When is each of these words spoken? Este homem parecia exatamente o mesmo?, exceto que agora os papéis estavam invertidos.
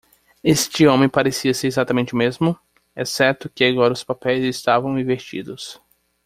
Este 0.43 0.87
homem 0.87 1.07
parecia 1.07 1.51
exatamente 1.51 2.15
o 2.15 2.17
mesmo?, 2.17 2.57
exceto 2.95 3.47
que 3.53 3.63
agora 3.63 3.93
os 3.93 4.03
papéis 4.03 4.43
estavam 4.45 4.97
invertidos. 4.97 5.79